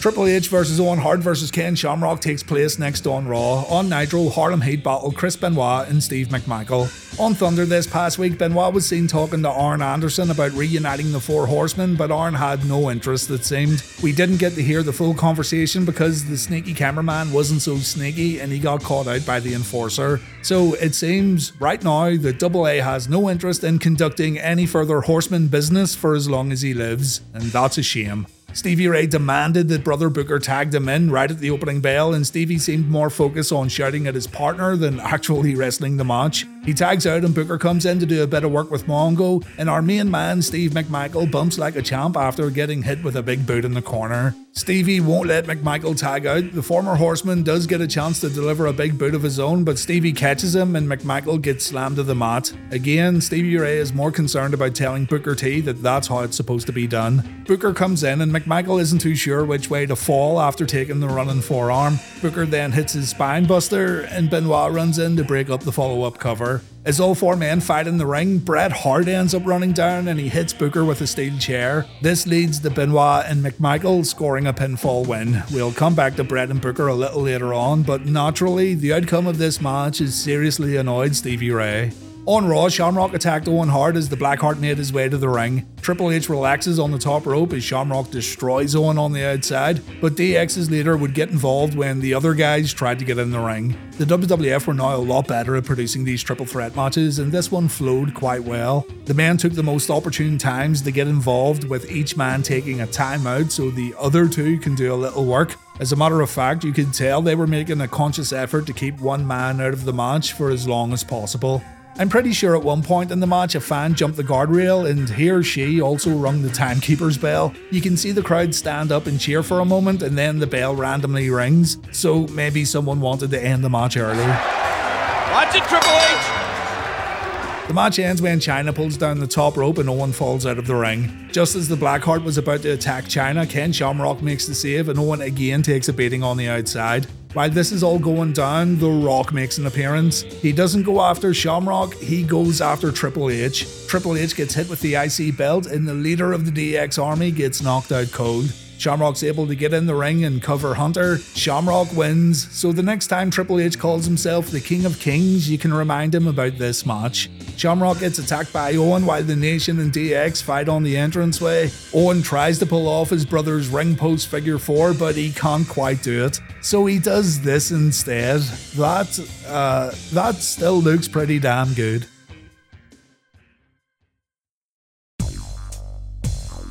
[0.00, 3.64] Triple H versus Owen Hart versus Ken Shamrock takes place next on Raw.
[3.68, 6.88] On Nitro, Harlem Heat battle Chris Benoit and Steve McMichael.
[7.20, 11.20] On Thunder this past week, Benoit was seen talking to Arn Anderson about reuniting the
[11.20, 13.82] Four Horsemen, but Arn had no interest, it seemed.
[14.02, 18.40] We didn't get to hear the full conversation because the sneaky cameraman wasn't so sneaky
[18.40, 20.18] and he got caught out by the enforcer.
[20.40, 25.02] So it seems right now that Double A has no interest in conducting any further
[25.02, 28.26] horseman business for as long as he lives, and that's a shame.
[28.52, 32.26] Stevie Ray demanded that Brother Booker tagged him in right at the opening bell, and
[32.26, 36.46] Stevie seemed more focused on shouting at his partner than actually wrestling the match.
[36.64, 39.44] He tags out, and Booker comes in to do a bit of work with Mongo,
[39.56, 43.22] and our main man, Steve McMichael, bumps like a champ after getting hit with a
[43.22, 44.34] big boot in the corner.
[44.52, 46.52] Stevie won't let McMichael tag out.
[46.52, 49.62] The former horseman does get a chance to deliver a big boot of his own,
[49.62, 52.52] but Stevie catches him and McMichael gets slammed to the mat.
[52.72, 56.66] Again, Stevie Ray is more concerned about telling Booker T that that's how it's supposed
[56.66, 57.44] to be done.
[57.46, 61.08] Booker comes in and McMichael isn't too sure which way to fall after taking the
[61.08, 62.00] running forearm.
[62.20, 66.02] Booker then hits his spine buster and Benoit runs in to break up the follow
[66.02, 66.49] up cover.
[66.82, 70.18] As all four men fight in the ring, Bret Hart ends up running down and
[70.18, 71.84] he hits Booker with a steel chair.
[72.00, 75.42] This leads to Benoit and McMichael scoring a pinfall win.
[75.52, 79.26] We'll come back to Bret and Booker a little later on, but naturally, the outcome
[79.26, 81.92] of this match has seriously annoyed Stevie Ray.
[82.26, 85.66] On Raw, Shamrock attacked Owen Hart as the Blackheart made his way to the ring.
[85.80, 90.14] Triple H relaxes on the top rope as Shamrock destroys Owen on the outside, but
[90.14, 93.74] DX's leader would get involved when the other guys tried to get in the ring.
[93.96, 97.50] The WWF were now a lot better at producing these triple threat matches, and this
[97.50, 98.86] one flowed quite well.
[99.06, 102.86] The men took the most opportune times to get involved, with each man taking a
[102.86, 105.56] timeout so the other two can do a little work.
[105.80, 108.74] As a matter of fact, you could tell they were making a conscious effort to
[108.74, 111.62] keep one man out of the match for as long as possible.
[111.96, 115.08] I'm pretty sure at one point in the match a fan jumped the guardrail and
[115.10, 117.52] he or she also rung the timekeeper's bell.
[117.70, 120.46] You can see the crowd stand up and cheer for a moment and then the
[120.46, 124.26] bell randomly rings, so maybe someone wanted to end the match early.
[124.26, 127.68] Watch it, Triple H!
[127.68, 130.66] The match ends when Chyna pulls down the top rope and Owen falls out of
[130.66, 131.28] the ring.
[131.30, 134.98] Just as the Blackheart was about to attack Chyna, Ken Shamrock makes the save and
[134.98, 137.06] Owen again takes a beating on the outside.
[137.32, 140.22] While this is all going down, The Rock makes an appearance.
[140.22, 143.86] He doesn't go after Shamrock, he goes after Triple H.
[143.86, 147.30] Triple H gets hit with the IC belt, and the leader of the DX army
[147.30, 148.52] gets knocked out cold.
[148.80, 151.18] Shamrock's able to get in the ring and cover Hunter.
[151.18, 155.58] Shamrock wins, so the next time Triple H calls himself the King of Kings, you
[155.58, 157.28] can remind him about this match.
[157.58, 161.70] Shamrock gets attacked by Owen while the Nation and DX fight on the entranceway.
[161.92, 166.02] Owen tries to pull off his brother's ring post figure four, but he can't quite
[166.02, 166.40] do it.
[166.62, 168.40] So he does this instead.
[168.78, 172.06] That uh, that still looks pretty damn good.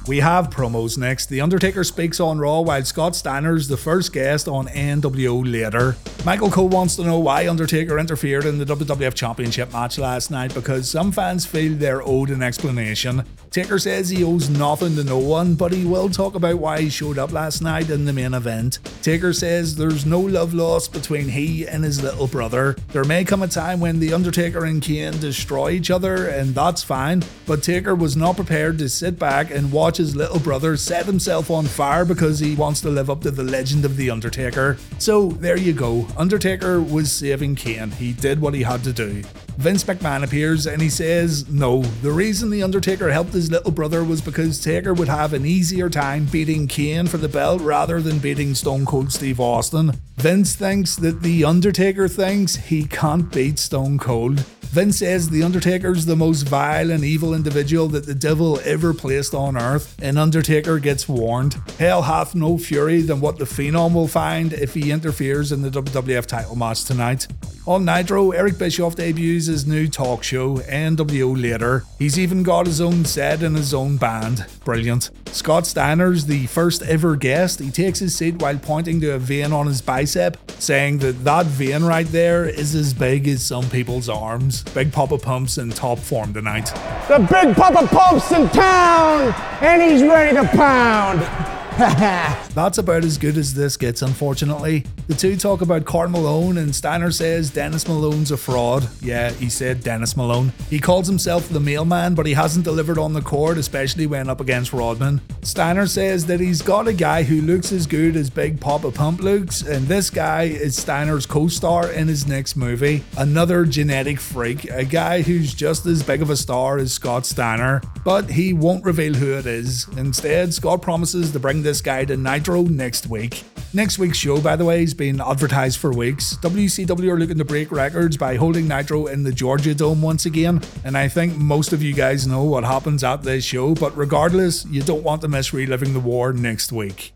[0.09, 1.27] We have promos next.
[1.27, 5.97] The Undertaker speaks on Raw while Scott Steiner's the first guest on NWO later.
[6.25, 10.51] Michael Cole wants to know why Undertaker interfered in the WWF Championship match last night
[10.55, 13.23] because some fans feel they're owed an explanation.
[13.51, 16.89] Taker says he owes nothing to no one, but he will talk about why he
[16.89, 18.77] showed up last night in the main event.
[19.01, 22.75] Taker says there's no love lost between he and his little brother.
[22.89, 26.83] There may come a time when The Undertaker and Kane destroy each other, and that's
[26.83, 31.07] fine, but Taker was not prepared to sit back and watch his little brother set
[31.07, 34.77] himself on fire because he wants to live up to the legend of The Undertaker.
[34.99, 36.05] So there you go.
[36.17, 37.89] Undertaker was saving Kane.
[37.91, 39.23] He did what he had to do.
[39.59, 44.05] Vince McMahon appears and he says, No, the reason The Undertaker helped his little brother
[44.05, 48.19] was because Taker would have an easier time beating Kane for the belt rather than
[48.19, 49.99] beating Stone Cold Steve Austin.
[50.15, 54.45] Vince thinks that The Undertaker thinks he can't beat Stone Cold.
[54.69, 59.33] Vince says The Undertaker's the most vile and evil individual that the devil ever placed
[59.33, 61.55] on earth, and Undertaker gets warned.
[61.79, 65.71] Hell hath no fury than what the Phenom will find if he interferes in the
[65.71, 67.27] WWF title match tonight.
[67.65, 71.83] On Nitro, Eric Bischoff debuts his new talk show, NWO Later.
[71.97, 74.45] He's even got his own set and his own band.
[74.63, 75.09] Brilliant.
[75.27, 77.59] Scott Steiner's the first ever guest.
[77.59, 81.45] He takes his seat while pointing to a vein on his bicep, saying that that
[81.47, 84.63] vein right there is as big as some people's arms.
[84.63, 86.67] Big Papa Pump's in top form tonight.
[87.09, 91.58] The big Papa Pump's in town, and he's ready to pound.
[92.55, 94.83] That's about as good as this gets, unfortunately.
[95.07, 98.89] The two talk about Karl Malone, and Steiner says Dennis Malone's a fraud.
[99.01, 100.51] Yeah, he said Dennis Malone.
[100.69, 104.41] He calls himself the mailman, but he hasn't delivered on the court, especially when up
[104.41, 105.21] against Rodman.
[105.41, 109.21] Steiner says that he's got a guy who looks as good as Big Papa Pump
[109.21, 113.05] looks, and this guy is Steiner's co star in his next movie.
[113.17, 117.81] Another genetic freak, a guy who's just as big of a star as Scott Steiner,
[118.03, 119.87] but he won't reveal who it is.
[119.95, 123.43] Instead, Scott promises to bring this guy to Nitro next week.
[123.71, 126.35] Next week's show, by the way, has been advertised for weeks.
[126.37, 130.61] WCW are looking to break records by holding Nitro in the Georgia Dome once again,
[130.83, 134.65] and I think most of you guys know what happens at this show, but regardless,
[134.65, 137.13] you don't want to miss reliving the war next week.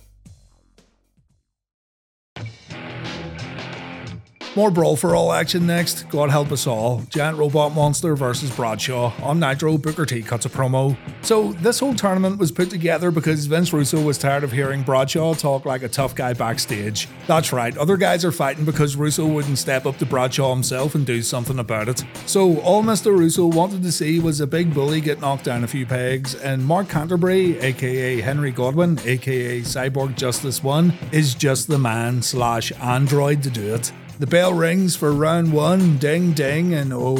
[4.56, 6.08] More Brawl for All action next.
[6.10, 7.02] God help us all.
[7.10, 9.12] Giant Robot Monster versus Bradshaw.
[9.24, 10.96] On Nitro, Booker T cuts a promo.
[11.24, 15.34] So, this whole tournament was put together because Vince Russo was tired of hearing Bradshaw
[15.34, 17.08] talk like a tough guy backstage.
[17.26, 21.04] That's right, other guys are fighting because Russo wouldn't step up to Bradshaw himself and
[21.04, 22.04] do something about it.
[22.28, 23.18] So, all Mr.
[23.18, 26.64] Russo wanted to see was a big bully get knocked down a few pegs, and
[26.64, 33.42] Mark Canterbury, aka Henry Godwinn, aka Cyborg Justice 1, is just the man slash android
[33.42, 33.92] to do it.
[34.24, 37.18] The bell rings for round one, ding ding, and oh,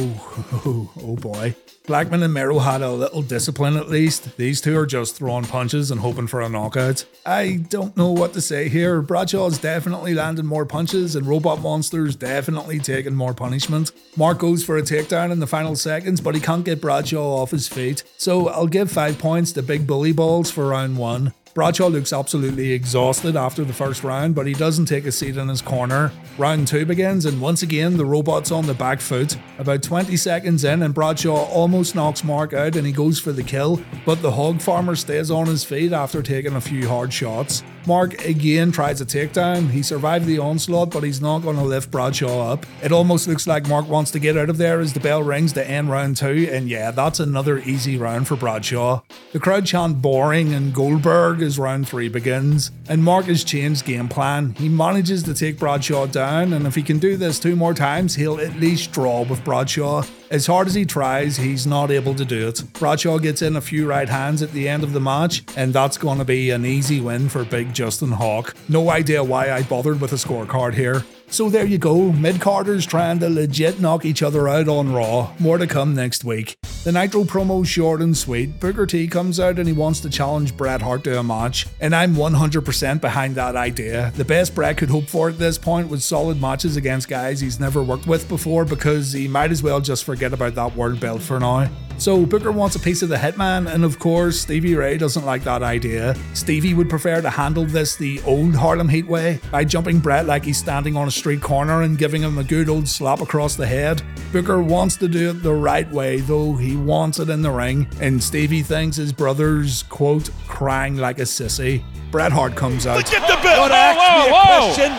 [0.64, 1.54] oh, oh boy.
[1.86, 4.38] Blackman and Mero had a little discipline at least.
[4.38, 7.04] These two are just throwing punches and hoping for a knockout.
[7.26, 9.02] I don't know what to say here.
[9.02, 13.92] Bradshaw's definitely landing more punches, and Robot Monster's definitely taking more punishment.
[14.16, 17.50] Mark goes for a takedown in the final seconds, but he can't get Bradshaw off
[17.50, 18.02] his feet.
[18.16, 21.34] So I'll give 5 points to Big Bully Balls for round 1.
[21.54, 25.48] Bradshaw looks absolutely exhausted after the first round, but he doesn't take a seat in
[25.48, 26.10] his corner.
[26.36, 29.36] Round 2 begins, and once again, the robot's on the back foot.
[29.58, 33.44] About 20 seconds in, and Bradshaw almost knocks Mark out and he goes for the
[33.44, 37.62] kill, but the hog farmer stays on his feet after taking a few hard shots.
[37.86, 39.70] Mark again tries a takedown.
[39.70, 42.66] He survived the onslaught, but he's not going to lift Bradshaw up.
[42.82, 45.52] It almost looks like Mark wants to get out of there as the bell rings
[45.54, 49.02] to end round two, and yeah, that's another easy round for Bradshaw.
[49.32, 54.08] The crowd chant boring and Goldberg as round three begins, and Mark has changed game
[54.08, 54.54] plan.
[54.54, 58.14] He manages to take Bradshaw down, and if he can do this two more times,
[58.14, 60.02] he'll at least draw with Bradshaw.
[60.34, 62.60] As hard as he tries, he's not able to do it.
[62.72, 65.96] Bradshaw gets in a few right hands at the end of the match, and that's
[65.96, 68.52] going to be an easy win for Big Justin Hawk.
[68.68, 71.04] No idea why I bothered with a scorecard here.
[71.28, 75.32] So there you go, mid carders trying to legit knock each other out on Raw.
[75.38, 76.56] More to come next week.
[76.84, 78.60] The Nitro promo short and sweet.
[78.60, 81.94] Booker T comes out and he wants to challenge Bret Hart to a match, and
[81.96, 84.12] I'm 100% behind that idea.
[84.16, 87.58] The best Bret could hope for at this point was solid matches against guys he's
[87.58, 91.22] never worked with before because he might as well just forget about that world belt
[91.22, 91.70] for now.
[91.96, 95.42] So Booker wants a piece of the Hitman, and of course, Stevie Ray doesn't like
[95.44, 96.14] that idea.
[96.34, 100.44] Stevie would prefer to handle this the old Harlem Heat way by jumping Bret like
[100.44, 103.66] he's standing on a street corner and giving him a good old slap across the
[103.66, 104.02] head.
[104.32, 107.88] Booker wants to do it the right way, though he wants it in the ring,
[108.00, 111.82] and Stevie thinks his brother's quote crying like a sissy.
[112.10, 113.10] Bret Hart comes out.
[113.10, 113.68] Get the bell.
[113.68, 114.92] To ask whoa, me a question?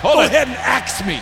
[0.00, 0.26] Hold Go it.
[0.26, 1.20] ahead and ask me.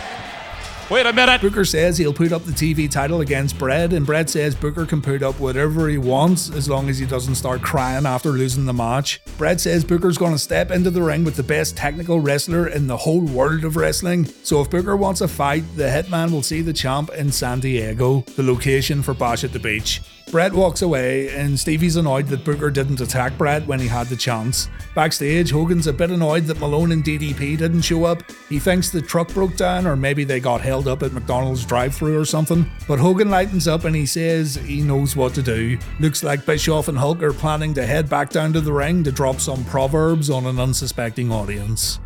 [0.91, 1.39] Wait a minute.
[1.39, 5.01] Booker says he'll put up the TV title against Bret, and Bret says Booker can
[5.01, 8.73] put up whatever he wants as long as he doesn't start crying after losing the
[8.73, 9.21] match.
[9.37, 12.87] Bret says Booker's going to step into the ring with the best technical wrestler in
[12.87, 14.25] the whole world of wrestling.
[14.43, 18.25] So if Booker wants a fight, the Hitman will see the champ in San Diego,
[18.35, 20.01] the location for Bash at the Beach.
[20.31, 24.15] Bret walks away, and Stevie's annoyed that Booker didn't attack Bret when he had the
[24.15, 24.69] chance.
[24.95, 28.23] Backstage, Hogan's a bit annoyed that Malone and DDP didn't show up.
[28.47, 31.93] He thinks the truck broke down, or maybe they got held up at McDonald's drive
[31.93, 32.65] through or something.
[32.87, 35.77] But Hogan lightens up and he says he knows what to do.
[35.99, 39.11] Looks like Bischoff and Hulk are planning to head back down to the ring to
[39.11, 41.99] drop some proverbs on an unsuspecting audience.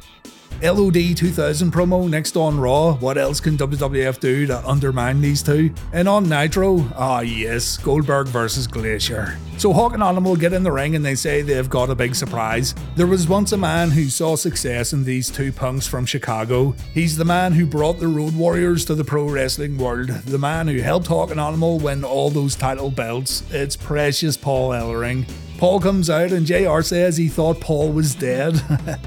[0.65, 2.93] LOD 2000 promo next on Raw.
[2.95, 5.71] What else can WWF do to undermine these two?
[5.93, 9.37] And on Nitro, ah yes, Goldberg versus Glacier.
[9.57, 12.15] So Hawk and Animal get in the ring and they say they've got a big
[12.15, 12.73] surprise.
[12.95, 16.75] There was once a man who saw success in these two punks from Chicago.
[16.95, 20.09] He's the man who brought the Road Warriors to the pro wrestling world.
[20.09, 23.43] The man who helped Hawk and Animal win all those title belts.
[23.51, 25.25] It's precious Paul Ellering.
[25.57, 28.61] Paul comes out and JR says he thought Paul was dead.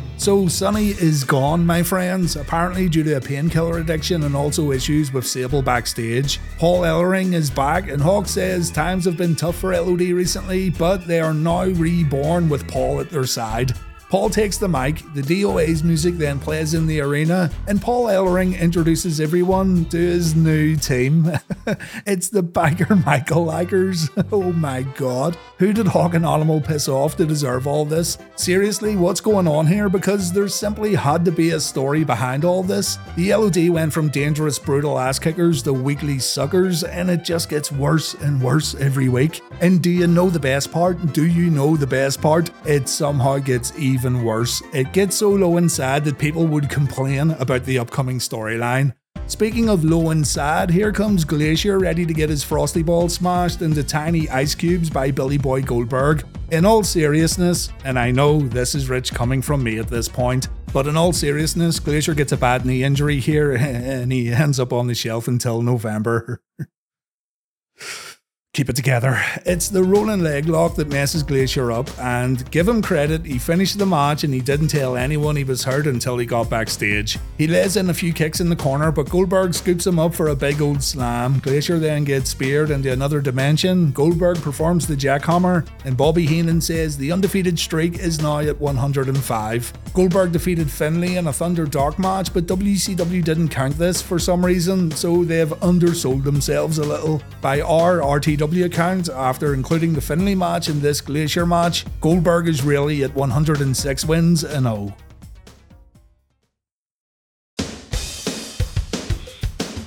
[0.16, 5.12] so Sonny is gone, my friends, apparently due to a painkiller addiction and also issues
[5.12, 6.40] with Sable backstage.
[6.58, 11.06] Paul Ellering is back and Hawk says times have been tough for LOD recently, but
[11.06, 13.74] they are now reborn with Paul at their side.
[14.08, 18.58] Paul takes the mic, the DOA's music then plays in the arena, and Paul Ellering
[18.58, 21.30] introduces everyone to his new team.
[22.06, 24.08] it's the Biker Michael Likers.
[24.38, 25.36] Oh my god.
[25.58, 28.18] Who did Hawk and Animal piss off to deserve all this?
[28.36, 29.88] Seriously, what's going on here?
[29.88, 32.98] Because there simply had to be a story behind all this.
[33.16, 37.72] The LOD went from dangerous, brutal ass kickers to weekly suckers, and it just gets
[37.72, 39.40] worse and worse every week.
[39.60, 41.12] And do you know the best part?
[41.14, 42.50] Do you know the best part?
[42.66, 44.62] It somehow gets even worse.
[44.72, 48.94] It gets so low and sad that people would complain about the upcoming storyline.
[49.26, 53.60] Speaking of low and sad, here comes Glacier ready to get his frosty ball smashed
[53.60, 56.24] into tiny ice cubes by Billy Boy Goldberg.
[56.50, 60.48] In all seriousness, and I know this is rich coming from me at this point,
[60.72, 64.72] but in all seriousness, Glacier gets a bad knee injury here and he ends up
[64.72, 66.40] on the shelf until November.
[68.54, 69.22] keep it together.
[69.44, 73.78] It's the rolling leg lock that messes Glacier up, and give him credit, he finished
[73.78, 77.18] the match and he didn't tell anyone he was hurt until he got backstage.
[77.36, 80.28] He lays in a few kicks in the corner, but Goldberg scoops him up for
[80.28, 81.38] a big old slam.
[81.40, 83.92] Glacier then gets speared into another dimension.
[83.92, 89.72] Goldberg performs the jackhammer, and Bobby Heenan says the undefeated streak is now at 105.
[89.94, 94.44] Goldberg defeated Finlay in a Thunder Dark match, but WCW didn't count this for some
[94.44, 97.22] reason, so they've undersold themselves a little.
[97.40, 98.02] By our
[98.38, 103.12] RTW account, after including the Finlay match in this Glacier match, Goldberg is really at
[103.14, 104.94] 106 wins and 0.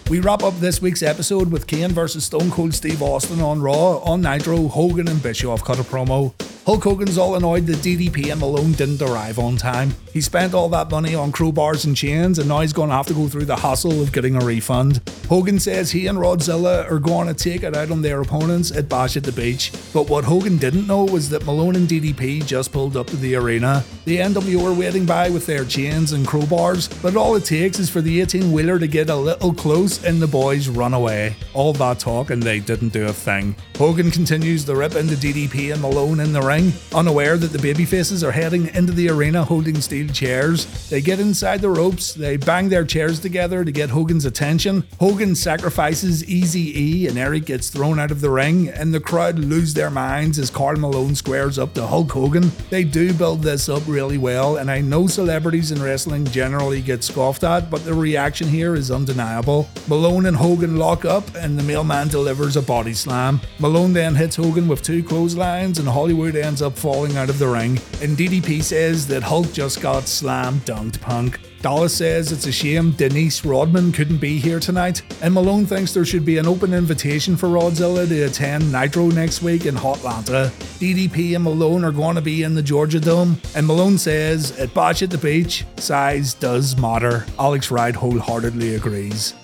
[0.10, 3.99] We wrap up this week's episode with Kane versus Stone Cold Steve Austin on Raw.
[3.99, 6.34] On Nitro, Hogan and Bischoff cut a promo.
[6.64, 9.95] Hulk Hogan's all annoyed that DDP and Malone didn't arrive on time.
[10.14, 13.07] He spent all that money on crowbars and chains, and now he's going to have
[13.07, 15.01] to go through the hassle of getting a refund.
[15.28, 18.88] Hogan says he and Rodzilla are going to take it out on their opponents at
[18.88, 19.72] Bash at the Beach.
[19.91, 23.36] But what Hogan didn't know was that Malone and DDP just pulled up to the
[23.36, 23.84] arena.
[24.05, 27.89] The NWO are waiting by with their chains and crowbars, but all it takes is
[27.89, 31.36] for the 18 wheeler to get a little close and the boys run away.
[31.53, 33.55] All that talk, and they didn't do a thing.
[33.78, 36.51] Hogan continues the rip into DDP and Malone in the ring,
[36.93, 40.89] unaware that the babyfaces are heading into the arena holding steel chairs.
[40.89, 44.84] They get inside the ropes, they bang their chairs together to get Hogan's attention.
[44.99, 49.39] Hogan sacrifices Easy E, and Eric gets thrown out of the ring, and the crowd
[49.39, 52.52] lose their minds as Karl Malone squares up to Hulk Hogan.
[52.70, 57.04] They do build this up really well, and I know celebrities in wrestling generally get
[57.04, 59.70] scoffed at, but the reaction here is undeniable.
[59.88, 63.39] Malone and Hogan lock up, and the mailman delivers a body slam.
[63.60, 67.48] Malone then hits Hogan with two clotheslines, and Hollywood ends up falling out of the
[67.48, 67.78] ring.
[68.02, 71.39] And DDP says that Hulk just got slam dunked punk.
[71.62, 76.04] Dallas says it's a shame Dennis Rodman couldn't be here tonight, and Malone thinks there
[76.04, 80.50] should be an open invitation for Rodzilla to attend Nitro next week in Hotlanta.
[80.80, 84.74] DDP and Malone are going to be in the Georgia Dome, and Malone says at
[84.74, 87.28] Bash at the Beach, size does matter.
[87.38, 89.36] Alex Wright wholeheartedly agrees.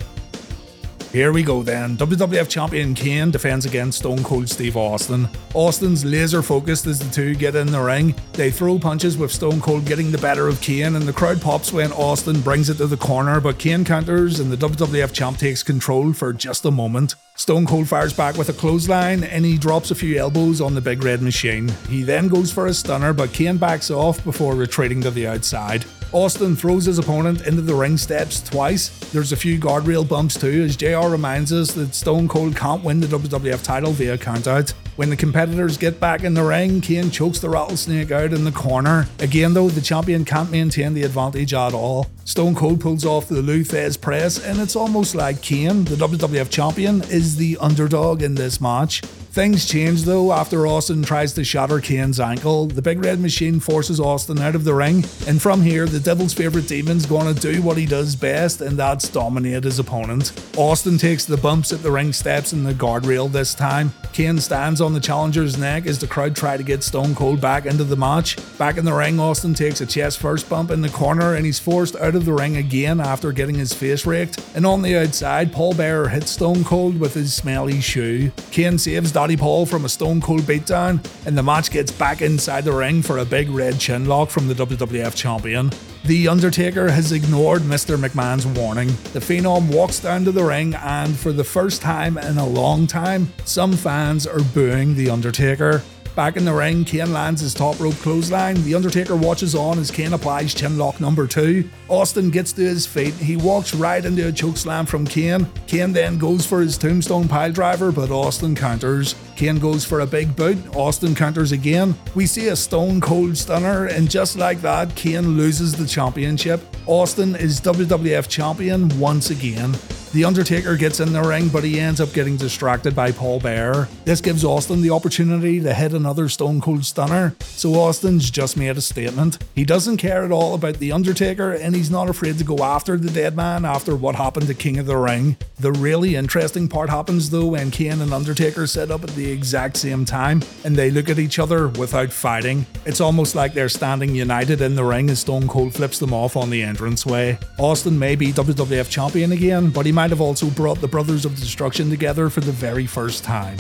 [1.14, 1.96] Here we go then.
[1.96, 5.30] WWF Champion Kane defends against Stone Cold Steve Austin.
[5.54, 8.14] Austin's laser focused as the two get in the ring.
[8.34, 11.72] They throw punches with Stone Cold getting the better of Kane, and the crowd pops
[11.72, 15.64] when Austin brings it to the corner, but Kane counters and the WWF Champ takes
[15.64, 17.16] control for just a moment.
[17.36, 20.82] Stone Cold fires back with a clothesline and he drops a few elbows on the
[20.82, 21.70] big red machine.
[21.88, 25.86] He then goes for a stunner, but Kane backs off before retreating to the outside.
[26.14, 28.90] Austin throws his opponent into the ring steps twice.
[29.12, 33.00] There's a few guardrail bumps too, as JR reminds us that Stone Cold can't win
[33.00, 34.74] the WWF title via countout.
[34.96, 38.52] When the competitors get back in the ring, Kane chokes the rattlesnake out in the
[38.52, 39.08] corner.
[39.20, 42.08] Again, though, the champion can't maintain the advantage at all.
[42.26, 46.50] Stone Cold pulls off the Lou Thesz press, and it's almost like Kane, the WWF
[46.50, 49.04] champion, is the underdog in this match.
[49.38, 52.66] Things change though after Austin tries to shatter Kane's ankle.
[52.66, 56.34] The big red machine forces Austin out of the ring, and from here, the devil's
[56.34, 60.32] favorite demon's gonna do what he does best, and that's dominate his opponent.
[60.58, 63.94] Austin takes the bumps at the ring steps and the guardrail this time.
[64.12, 67.68] Kane stands on the challenger's neck as the crowd try to get Stone Cold back
[67.68, 68.38] into the match.
[68.58, 71.60] Back in the ring, Austin takes a chest first bump in the corner and he's
[71.60, 74.44] forced out of the ring again after getting his face raked.
[74.56, 78.32] And on the outside, Paul Bearer hits Stone Cold with his smelly shoe.
[78.50, 82.64] Kane saves Daddy Paul from a Stone Cold beatdown, and the match gets back inside
[82.64, 85.70] the ring for a big red chin lock from the WWF champion.
[86.06, 87.98] The Undertaker has ignored Mr.
[87.98, 88.88] McMahon's warning.
[89.12, 92.88] The Phenom walks down to the ring, and for the first time in a long
[92.88, 95.84] time, some fans are booing The Undertaker.
[96.18, 98.56] Back in the ring, Kane lands his top rope clothesline.
[98.64, 101.70] The Undertaker watches on as Kane applies chinlock number two.
[101.90, 103.14] Austin gets to his feet.
[103.14, 105.46] He walks right into a chokeslam from Kane.
[105.68, 109.14] Kane then goes for his tombstone pile driver, but Austin counters.
[109.36, 110.58] Kane goes for a big boot.
[110.76, 111.94] Austin counters again.
[112.16, 116.62] We see a stone cold stunner, and just like that, Kane loses the championship.
[116.88, 119.76] Austin is WWF champion once again.
[120.18, 123.88] The Undertaker gets in the ring, but he ends up getting distracted by Paul Bearer.
[124.04, 128.78] This gives Austin the opportunity to hit another Stone Cold Stunner, so Austin's just made
[128.78, 129.38] a statement.
[129.54, 132.98] He doesn't care at all about The Undertaker, and he's not afraid to go after
[132.98, 135.38] the dead man after what happened to King of the Ring.
[135.60, 139.78] The really interesting part happens though when Kane and Undertaker set up at the exact
[139.78, 142.66] same time, and they look at each other without fighting.
[142.88, 146.36] It's almost like they're standing united in the ring as Stone Cold flips them off
[146.36, 147.38] on the entranceway.
[147.60, 151.36] Austin may be WWF champion again, but he might have also brought the Brothers of
[151.36, 153.58] Destruction together for the very first time.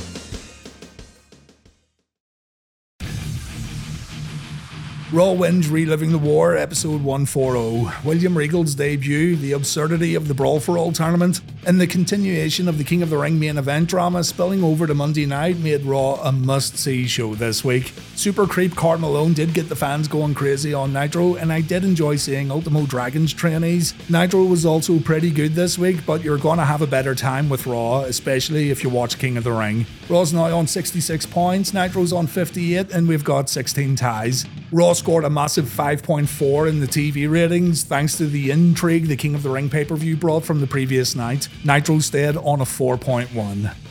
[5.13, 8.05] Raw wins Reliving the War, episode 140.
[8.05, 12.77] William Regal's debut, the absurdity of the Brawl for All tournament, and the continuation of
[12.77, 16.15] the King of the Ring main event drama spilling over to Monday night made Raw
[16.15, 17.93] a must see show this week.
[18.15, 21.85] Super Creep Karl Malone did get the fans going crazy on Nitro, and I did
[21.85, 23.93] enjoy seeing Ultimo Dragon's trainees.
[24.09, 27.65] Nitro was also pretty good this week, but you're gonna have a better time with
[27.65, 29.85] Raw, especially if you watch King of the Ring.
[30.09, 34.45] Raw's now on 66 points, Nitro's on 58, and we've got 16 ties.
[34.71, 39.35] Raw scored a massive 5.4 in the TV ratings thanks to the intrigue the King
[39.35, 41.49] of the Ring pay per view brought from the previous night.
[41.65, 43.86] Nitro stayed on a 4.1.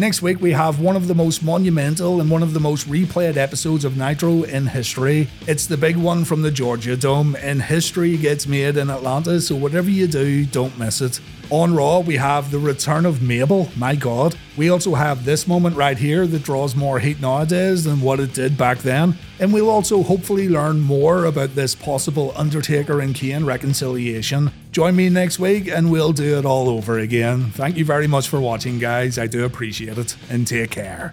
[0.00, 3.36] Next week, we have one of the most monumental and one of the most replayed
[3.36, 5.28] episodes of Nitro in history.
[5.46, 9.56] It's the big one from the Georgia Dome, and history gets made in Atlanta, so
[9.56, 11.20] whatever you do, don't miss it.
[11.50, 14.36] On Raw, we have the return of Mabel, my god.
[14.56, 18.32] We also have this moment right here that draws more heat nowadays than what it
[18.32, 19.18] did back then.
[19.38, 24.50] And we'll also hopefully learn more about this possible Undertaker and Kane reconciliation.
[24.72, 27.50] Join me next week and we'll do it all over again.
[27.50, 29.18] Thank you very much for watching, guys.
[29.18, 31.12] I do appreciate it, and take care.